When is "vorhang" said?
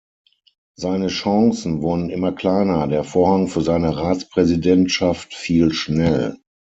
3.03-3.47